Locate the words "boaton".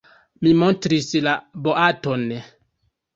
1.67-2.25